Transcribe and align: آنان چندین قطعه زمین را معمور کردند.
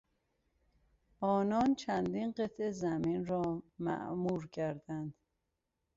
آنان 1.19 1.75
چندین 1.75 2.31
قطعه 2.31 2.71
زمین 2.71 3.25
را 3.25 3.63
معمور 3.79 4.47
کردند. 4.47 5.13